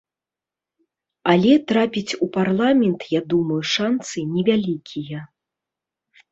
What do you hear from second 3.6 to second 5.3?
шанцы невялікія.